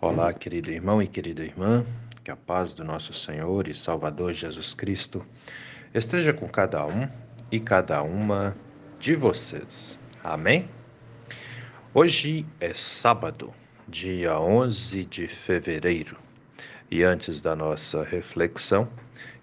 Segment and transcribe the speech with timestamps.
[0.00, 1.84] Olá, querido irmão e querida irmã,
[2.22, 5.26] que a paz do nosso Senhor e Salvador Jesus Cristo
[5.92, 7.08] esteja com cada um
[7.50, 8.56] e cada uma
[9.00, 9.98] de vocês.
[10.22, 10.68] Amém?
[11.92, 13.52] Hoje é sábado,
[13.88, 16.16] dia 11 de fevereiro,
[16.90, 18.88] e antes da nossa reflexão,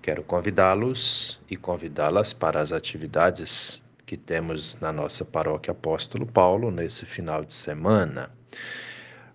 [0.01, 7.05] quero convidá-los e convidá-las para as atividades que temos na nossa paróquia Apóstolo Paulo nesse
[7.05, 8.31] final de semana.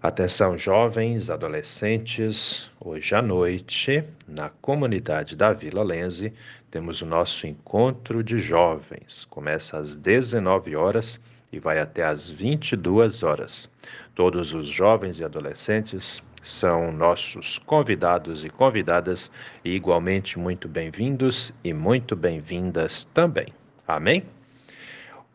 [0.05, 6.31] Atenção, jovens, adolescentes, hoje à noite, na comunidade da Vila Lense,
[6.71, 9.27] temos o nosso encontro de jovens.
[9.31, 11.19] Começa às 19 horas
[11.51, 13.67] e vai até às 22 horas.
[14.15, 19.31] Todos os jovens e adolescentes são nossos convidados e convidadas,
[19.65, 23.47] e igualmente muito bem-vindos e muito bem-vindas também.
[23.89, 24.23] Amém?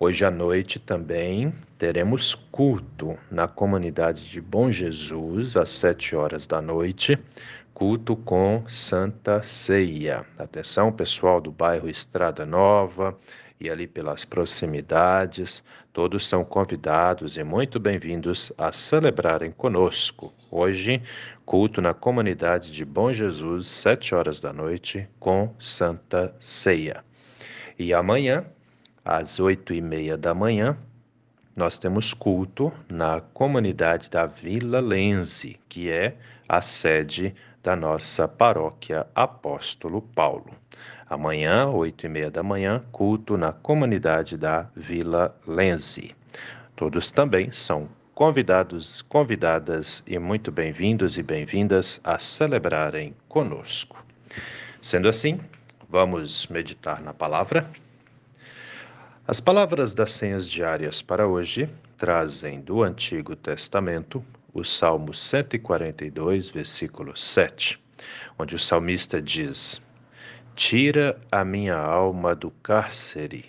[0.02, 6.62] Hoje à noite também teremos culto na comunidade de Bom Jesus, às sete horas da
[6.62, 7.20] noite,
[7.73, 10.25] culto com Santa Ceia.
[10.38, 13.19] Atenção, pessoal do bairro Estrada Nova
[13.59, 20.34] e ali pelas proximidades, todos são convidados e muito bem-vindos a celebrarem conosco.
[20.50, 21.02] Hoje,
[21.45, 27.03] culto na comunidade de Bom Jesus, sete horas da noite, com Santa Ceia.
[27.78, 28.45] E amanhã,
[29.10, 30.78] às oito e meia da manhã,
[31.56, 36.16] nós temos culto na comunidade da Vila Lense, que é
[36.48, 40.52] a sede da nossa paróquia Apóstolo Paulo.
[41.10, 46.16] Amanhã, oito e meia da manhã, culto na comunidade da Vila Lense.
[46.76, 54.06] Todos também são convidados, convidadas e muito bem-vindos e bem-vindas a celebrarem conosco.
[54.80, 55.40] Sendo assim,
[55.90, 57.68] vamos meditar na palavra.
[59.30, 67.16] As palavras das senhas diárias para hoje trazem do Antigo Testamento o Salmo 142, versículo
[67.16, 67.80] 7,
[68.39, 69.80] onde o salmista diz:
[70.55, 73.45] Tira a minha alma do cárcere,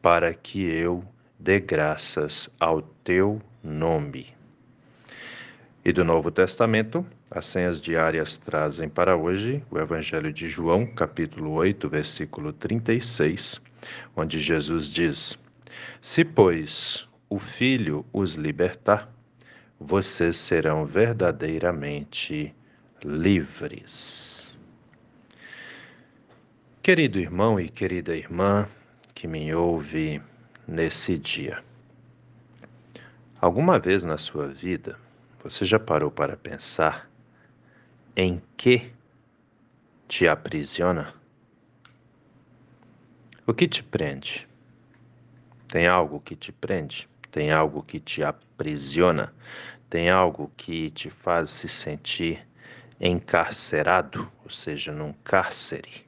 [0.00, 1.04] para que eu
[1.38, 4.28] dê graças ao teu nome.
[5.84, 11.50] E do Novo Testamento, as senhas diárias trazem para hoje o Evangelho de João, capítulo
[11.50, 13.60] 8, versículo 36
[14.16, 15.38] onde Jesus diz:
[16.00, 19.12] Se, pois, o Filho os libertar,
[19.78, 22.54] vocês serão verdadeiramente
[23.02, 24.56] livres.
[26.82, 28.68] Querido irmão e querida irmã
[29.14, 30.20] que me ouve
[30.66, 31.62] nesse dia,
[33.40, 34.98] alguma vez na sua vida
[35.42, 37.10] você já parou para pensar
[38.14, 38.92] em que
[40.06, 41.19] te aprisiona?
[43.46, 44.46] O que te prende?
[45.66, 47.08] Tem algo que te prende?
[47.30, 49.32] Tem algo que te aprisiona?
[49.88, 52.46] Tem algo que te faz se sentir
[53.00, 56.06] encarcerado, ou seja, num cárcere?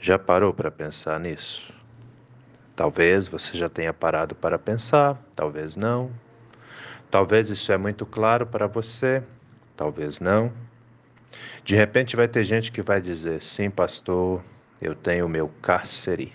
[0.00, 1.72] Já parou para pensar nisso?
[2.74, 6.10] Talvez você já tenha parado para pensar, talvez não.
[7.10, 9.22] Talvez isso é muito claro para você,
[9.76, 10.50] talvez não.
[11.62, 14.42] De repente vai ter gente que vai dizer: sim, pastor,
[14.80, 16.32] eu tenho o meu cárcere.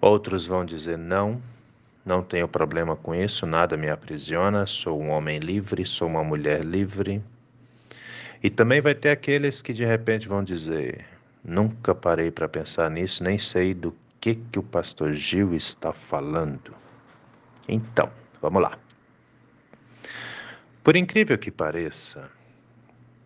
[0.00, 1.40] Outros vão dizer: não,
[2.04, 6.62] não tenho problema com isso, nada me aprisiona, sou um homem livre, sou uma mulher
[6.62, 7.22] livre.
[8.42, 11.04] E também vai ter aqueles que de repente vão dizer:
[11.42, 16.74] nunca parei para pensar nisso, nem sei do que, que o pastor Gil está falando.
[17.68, 18.10] Então,
[18.42, 18.78] vamos lá.
[20.82, 22.30] Por incrível que pareça,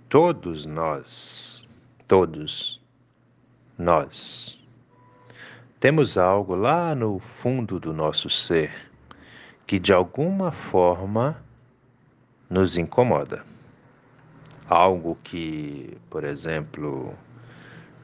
[0.09, 1.67] todos nós,
[2.07, 2.78] todos
[3.79, 4.59] nós.
[5.79, 8.73] Temos algo lá no fundo do nosso ser
[9.65, 11.37] que de alguma forma
[12.51, 13.45] nos incomoda.
[14.69, 17.15] Algo que, por exemplo,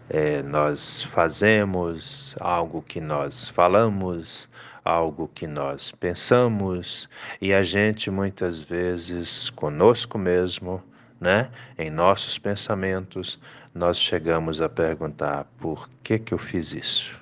[0.09, 4.49] é, nós fazemos, algo que nós falamos,
[4.85, 7.09] algo que nós pensamos,
[7.41, 10.83] e a gente muitas vezes conosco mesmo,
[11.19, 13.39] né, em nossos pensamentos,
[13.75, 17.21] nós chegamos a perguntar por que que eu fiz isso?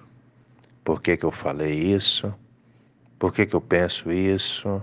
[0.84, 2.32] Por que que eu falei isso?
[3.19, 4.82] Por que que eu penso isso?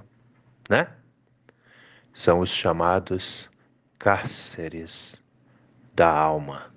[0.68, 0.88] Né?
[2.12, 3.52] São os chamados
[4.00, 5.22] cárceres
[5.94, 6.74] da alma.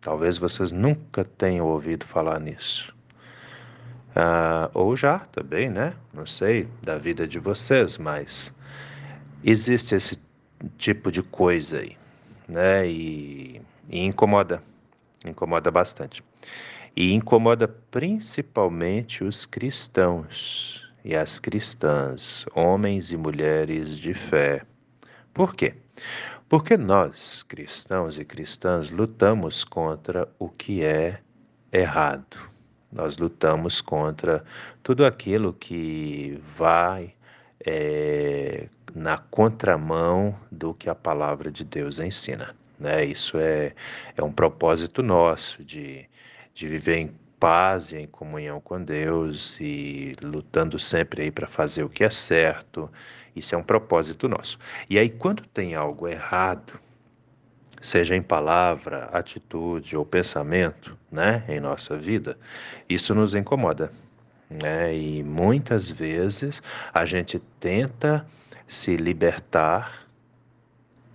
[0.00, 2.94] Talvez vocês nunca tenham ouvido falar nisso.
[4.16, 5.94] Ah, ou já também, né?
[6.12, 8.52] Não sei da vida de vocês, mas
[9.44, 10.18] existe esse
[10.78, 11.96] tipo de coisa aí,
[12.48, 12.88] né?
[12.88, 14.62] E e incomoda,
[15.24, 16.22] incomoda bastante.
[16.94, 24.62] E incomoda principalmente os cristãos e as cristãs, homens e mulheres de fé.
[25.32, 25.74] Por quê?
[26.48, 31.18] Porque nós, cristãos e cristãs, lutamos contra o que é
[31.72, 32.36] errado.
[32.92, 34.44] Nós lutamos contra
[34.82, 37.14] tudo aquilo que vai
[37.64, 42.54] é, na contramão do que a palavra de Deus ensina.
[42.82, 43.04] Né?
[43.04, 43.72] Isso é,
[44.16, 46.04] é um propósito nosso de,
[46.52, 51.84] de viver em paz e em comunhão com Deus e lutando sempre aí para fazer
[51.84, 52.90] o que é certo.
[53.36, 54.58] Isso é um propósito nosso.
[54.90, 56.78] E aí, quando tem algo errado,
[57.80, 62.36] seja em palavra, atitude ou pensamento, né, em nossa vida,
[62.88, 63.92] isso nos incomoda.
[64.50, 64.94] Né?
[64.94, 66.62] E muitas vezes
[66.92, 68.26] a gente tenta
[68.66, 70.06] se libertar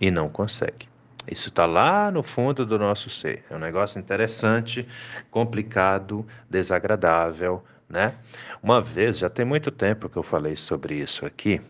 [0.00, 0.88] e não consegue.
[1.30, 3.44] Isso está lá no fundo do nosso ser.
[3.50, 4.86] É um negócio interessante,
[5.30, 8.14] complicado, desagradável, né?
[8.62, 11.60] Uma vez, já tem muito tempo que eu falei sobre isso aqui,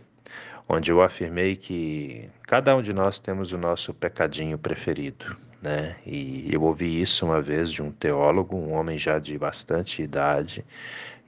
[0.69, 5.97] onde eu afirmei que cada um de nós temos o nosso pecadinho preferido, né?
[6.07, 10.65] E eu ouvi isso uma vez de um teólogo, um homem já de bastante idade,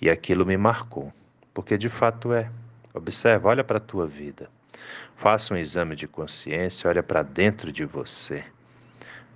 [0.01, 1.13] e aquilo me marcou,
[1.53, 2.51] porque de fato é.
[2.93, 4.49] Observa, olha para a tua vida.
[5.17, 8.45] Faça um exame de consciência, olha para dentro de você.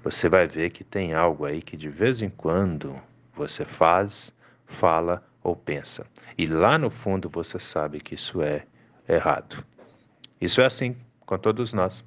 [0.02, 3.00] Você vai ver que tem algo aí que de vez em quando
[3.34, 4.32] você faz,
[4.66, 6.06] fala ou pensa.
[6.36, 8.64] E lá no fundo você sabe que isso é
[9.08, 9.64] errado.
[10.40, 10.96] Isso é assim
[11.26, 12.04] com todos nós.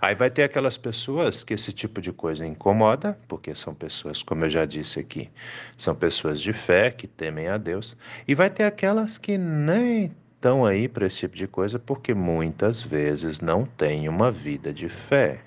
[0.00, 4.44] Aí vai ter aquelas pessoas que esse tipo de coisa incomoda, porque são pessoas, como
[4.44, 5.30] eu já disse aqui,
[5.76, 7.96] são pessoas de fé que temem a Deus,
[8.26, 12.82] e vai ter aquelas que nem estão aí para esse tipo de coisa porque muitas
[12.82, 15.40] vezes não têm uma vida de fé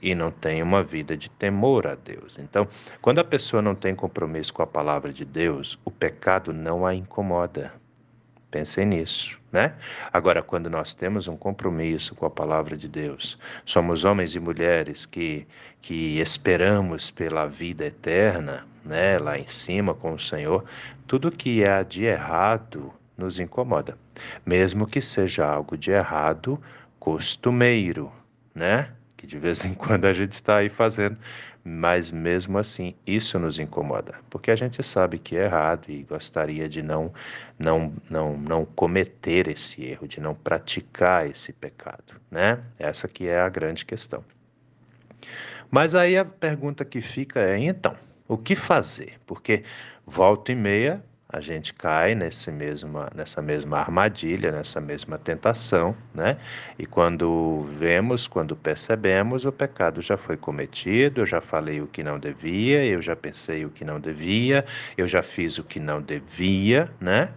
[0.00, 2.38] e não têm uma vida de temor a Deus.
[2.38, 2.66] Então,
[3.02, 6.94] quando a pessoa não tem compromisso com a palavra de Deus, o pecado não a
[6.94, 7.72] incomoda.
[8.50, 9.74] Pensem nisso, né?
[10.10, 15.04] Agora, quando nós temos um compromisso com a palavra de Deus, somos homens e mulheres
[15.04, 15.46] que,
[15.82, 19.18] que esperamos pela vida eterna, né?
[19.18, 20.64] Lá em cima com o Senhor,
[21.06, 23.98] tudo que há de errado nos incomoda,
[24.46, 26.58] mesmo que seja algo de errado,
[27.00, 28.12] costumeiro,
[28.54, 28.90] né?
[29.16, 31.18] Que de vez em quando a gente está aí fazendo,
[31.64, 36.68] mas mesmo assim isso nos incomoda, porque a gente sabe que é errado e gostaria
[36.68, 37.12] de não
[37.58, 42.60] não não não cometer esse erro, de não praticar esse pecado, né?
[42.78, 44.24] Essa que é a grande questão.
[45.70, 47.94] Mas aí a pergunta que fica é então,
[48.26, 49.14] o que fazer?
[49.26, 49.64] Porque
[50.06, 56.38] volta e meia a gente cai nesse mesma, nessa mesma armadilha, nessa mesma tentação, né?
[56.78, 62.02] E quando vemos, quando percebemos, o pecado já foi cometido, eu já falei o que
[62.02, 64.64] não devia, eu já pensei o que não devia,
[64.96, 67.28] eu já fiz o que não devia, né?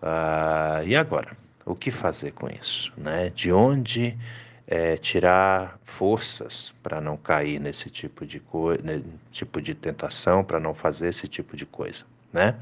[0.00, 1.36] Ah, e agora?
[1.66, 3.30] O que fazer com isso, né?
[3.34, 4.16] De onde
[4.66, 8.42] é, tirar forças para não cair nesse tipo de,
[9.30, 12.56] tipo de tentação, para não fazer esse tipo de coisa, né?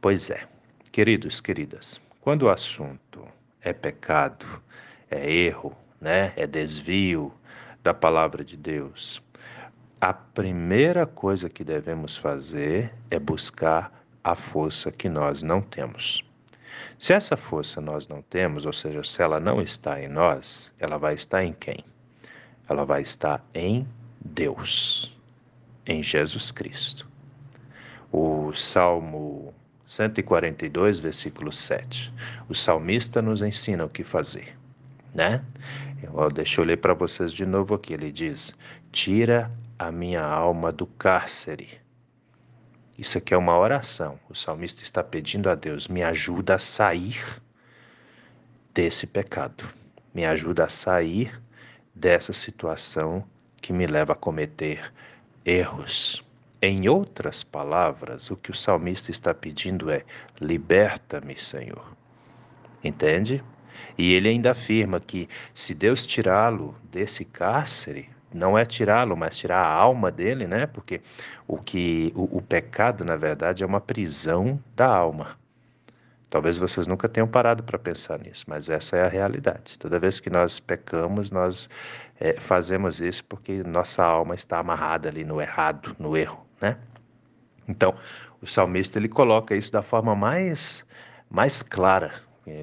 [0.00, 0.46] Pois é,
[0.92, 3.26] queridos, queridas, quando o assunto
[3.60, 4.46] é pecado,
[5.10, 7.34] é erro, né, é desvio
[7.82, 9.20] da palavra de Deus,
[10.00, 13.92] a primeira coisa que devemos fazer é buscar
[14.22, 16.24] a força que nós não temos.
[16.96, 20.96] Se essa força nós não temos, ou seja, se ela não está em nós, ela
[20.96, 21.84] vai estar em quem?
[22.68, 23.84] Ela vai estar em
[24.20, 25.12] Deus,
[25.84, 27.08] em Jesus Cristo.
[28.12, 29.52] O Salmo
[29.88, 32.12] 142, versículo 7.
[32.46, 34.54] O salmista nos ensina o que fazer,
[35.14, 35.42] né?
[36.02, 37.94] Eu, deixa eu ler para vocês de novo aqui.
[37.94, 38.54] Ele diz:
[38.92, 41.80] Tira a minha alma do cárcere.
[42.98, 44.20] Isso aqui é uma oração.
[44.28, 47.18] O salmista está pedindo a Deus: me ajuda a sair
[48.74, 49.64] desse pecado.
[50.12, 51.40] Me ajuda a sair
[51.94, 53.24] dessa situação
[53.62, 54.92] que me leva a cometer
[55.46, 56.22] erros.
[56.60, 60.04] Em outras palavras, o que o salmista está pedindo é:
[60.40, 61.96] liberta-me, Senhor.
[62.82, 63.44] Entende?
[63.96, 69.60] E ele ainda afirma que se Deus tirá-lo desse cárcere, não é tirá-lo, mas tirar
[69.60, 70.66] a alma dele, né?
[70.66, 71.00] Porque
[71.46, 75.38] o que o, o, pecado, na verdade, é uma prisão da alma.
[76.28, 79.78] Talvez vocês nunca tenham parado para pensar nisso, mas essa é a realidade.
[79.78, 81.70] Toda vez que nós pecamos, nós
[82.18, 86.76] é, fazemos isso porque nossa alma está amarrada ali no errado, no erro né?
[87.66, 87.94] Então,
[88.40, 90.84] o salmista ele coloca isso da forma mais
[91.30, 92.14] mais clara.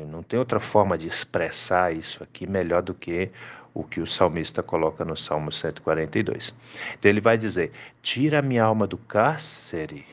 [0.08, 3.32] Não tem outra forma de expressar isso aqui melhor do que
[3.74, 6.56] o que o salmista coloca no Salmo 142.
[6.98, 7.72] Então ele vai dizer:
[8.02, 10.06] "Tira minha alma do cárcere,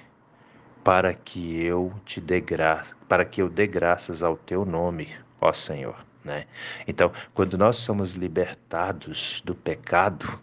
[0.84, 5.08] para que eu te dê graça, para que eu dê graças ao teu nome,
[5.40, 6.46] ó Senhor." Né?
[6.86, 10.38] Então, quando nós somos libertados do pecado,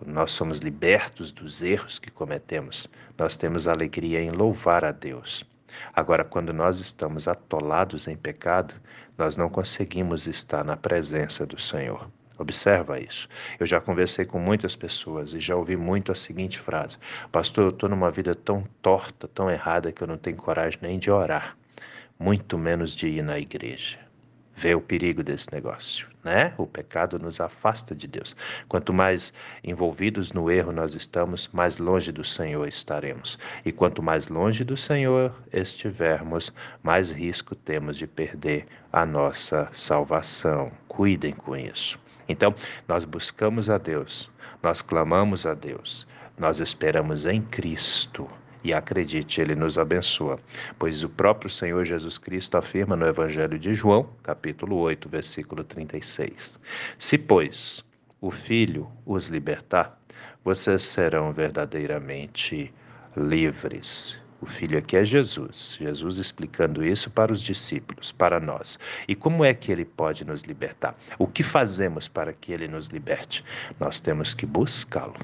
[0.00, 2.88] quando nós somos libertos dos erros que cometemos,
[3.18, 5.44] nós temos alegria em louvar a Deus.
[5.92, 8.72] Agora, quando nós estamos atolados em pecado,
[9.18, 12.10] nós não conseguimos estar na presença do Senhor.
[12.38, 13.28] Observa isso.
[13.58, 16.96] Eu já conversei com muitas pessoas e já ouvi muito a seguinte frase:
[17.30, 20.98] Pastor, eu estou numa vida tão torta, tão errada, que eu não tenho coragem nem
[20.98, 21.58] de orar,
[22.18, 24.09] muito menos de ir na igreja
[24.60, 26.52] vê o perigo desse negócio, né?
[26.58, 28.36] O pecado nos afasta de Deus.
[28.68, 29.32] Quanto mais
[29.64, 33.38] envolvidos no erro nós estamos, mais longe do Senhor estaremos.
[33.64, 36.52] E quanto mais longe do Senhor estivermos,
[36.82, 40.70] mais risco temos de perder a nossa salvação.
[40.86, 41.98] Cuidem com isso.
[42.28, 42.54] Então,
[42.86, 44.30] nós buscamos a Deus,
[44.62, 46.06] nós clamamos a Deus,
[46.38, 48.28] nós esperamos em Cristo
[48.62, 50.38] e acredite, ele nos abençoa,
[50.78, 56.58] pois o próprio Senhor Jesus Cristo afirma no Evangelho de João, capítulo 8, versículo 36:
[56.98, 57.84] Se, pois,
[58.20, 59.98] o Filho os libertar,
[60.44, 62.72] vocês serão verdadeiramente
[63.16, 64.18] livres.
[64.42, 68.78] O Filho aqui é Jesus, Jesus explicando isso para os discípulos, para nós.
[69.06, 70.96] E como é que ele pode nos libertar?
[71.18, 73.44] O que fazemos para que ele nos liberte?
[73.78, 75.16] Nós temos que buscá-lo.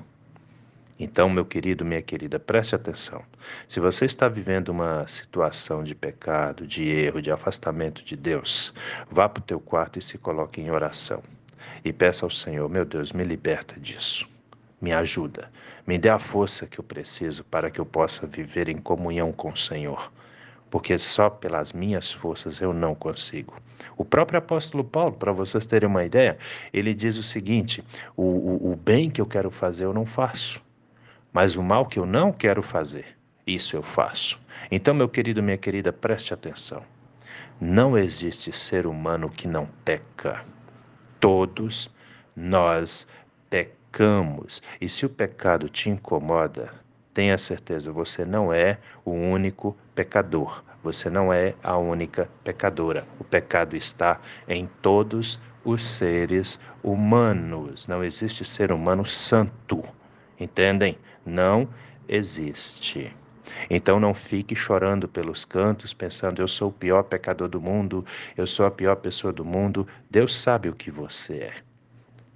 [0.98, 3.22] Então, meu querido, minha querida, preste atenção.
[3.68, 8.72] Se você está vivendo uma situação de pecado, de erro, de afastamento de Deus,
[9.10, 11.22] vá para o teu quarto e se coloque em oração.
[11.84, 14.26] E peça ao Senhor, meu Deus, me liberta disso.
[14.80, 15.50] Me ajuda.
[15.86, 19.50] Me dê a força que eu preciso para que eu possa viver em comunhão com
[19.50, 20.10] o Senhor.
[20.70, 23.54] Porque só pelas minhas forças eu não consigo.
[23.98, 26.38] O próprio apóstolo Paulo, para vocês terem uma ideia,
[26.72, 27.84] ele diz o seguinte:
[28.16, 30.65] o, o, o bem que eu quero fazer eu não faço
[31.32, 33.16] mas o mal que eu não quero fazer,
[33.46, 34.40] isso eu faço.
[34.70, 36.82] Então, meu querido, minha querida, preste atenção.
[37.60, 40.44] Não existe ser humano que não peca.
[41.20, 41.90] Todos
[42.34, 43.06] nós
[43.48, 44.62] pecamos.
[44.80, 46.70] E se o pecado te incomoda,
[47.14, 50.62] tenha certeza, você não é o único pecador.
[50.82, 53.06] Você não é a única pecadora.
[53.18, 57.88] O pecado está em todos os seres humanos.
[57.88, 59.82] Não existe ser humano santo.
[60.38, 60.98] Entendem?
[61.24, 61.68] Não
[62.08, 63.14] existe.
[63.70, 68.04] Então não fique chorando pelos cantos, pensando eu sou o pior pecador do mundo,
[68.36, 69.86] eu sou a pior pessoa do mundo.
[70.10, 71.52] Deus sabe o que você é.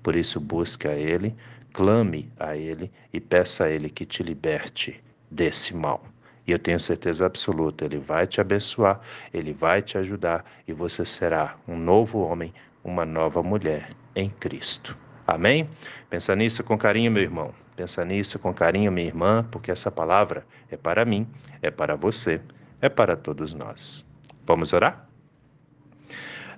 [0.02, 1.34] Por isso busque a Ele,
[1.72, 6.04] clame a Ele e peça a Ele que te liberte desse mal.
[6.46, 9.00] E eu tenho certeza absoluta, Ele vai te abençoar,
[9.32, 12.52] Ele vai te ajudar e você será um novo homem,
[12.82, 14.96] uma nova mulher em Cristo.
[15.26, 15.68] Amém?
[16.08, 17.54] Pensa nisso com carinho, meu irmão.
[17.80, 21.26] Pensa nisso com carinho, minha irmã, porque essa palavra é para mim,
[21.62, 22.38] é para você,
[22.78, 24.04] é para todos nós.
[24.44, 25.08] Vamos orar?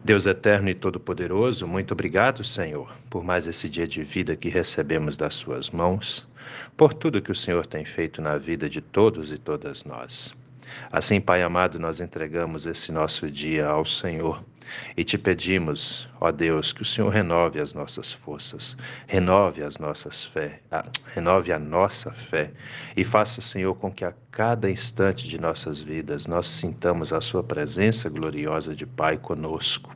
[0.02, 5.16] Deus eterno e todo-poderoso, muito obrigado, Senhor, por mais esse dia de vida que recebemos
[5.16, 6.26] das Suas mãos,
[6.76, 10.34] por tudo que o Senhor tem feito na vida de todos e todas nós.
[10.90, 14.42] Assim, Pai amado, nós entregamos esse nosso dia ao Senhor
[14.96, 18.76] e te pedimos, ó Deus, que o Senhor renove as nossas forças,
[19.06, 22.50] renove as nossas fé, a, renove a nossa fé
[22.96, 27.42] e faça, Senhor, com que a cada instante de nossas vidas nós sintamos a Sua
[27.42, 29.94] presença gloriosa de Pai conosco.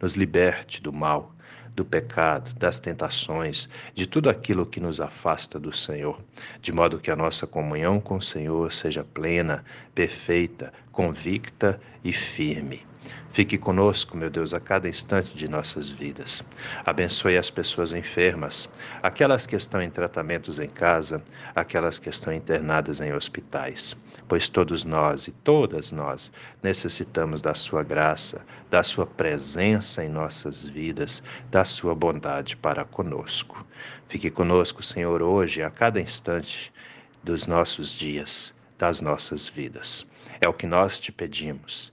[0.00, 1.34] Nos liberte do mal
[1.74, 6.20] do pecado, das tentações, de tudo aquilo que nos afasta do Senhor,
[6.60, 9.64] de modo que a nossa comunhão com o Senhor seja plena,
[9.94, 12.86] perfeita, convicta e firme.
[13.34, 16.44] Fique conosco, meu Deus, a cada instante de nossas vidas.
[16.86, 18.68] Abençoe as pessoas enfermas,
[19.02, 21.20] aquelas que estão em tratamentos em casa,
[21.52, 23.96] aquelas que estão internadas em hospitais,
[24.28, 26.30] pois todos nós e todas nós
[26.62, 31.20] necessitamos da Sua graça, da Sua presença em nossas vidas,
[31.50, 33.66] da Sua bondade para conosco.
[34.08, 36.72] Fique conosco, Senhor, hoje, a cada instante
[37.20, 40.06] dos nossos dias, das nossas vidas.
[40.40, 41.92] É o que nós te pedimos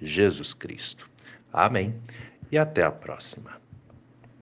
[0.00, 1.08] Jesus Cristo.
[1.52, 1.94] Amém.
[2.50, 3.63] E até a próxima.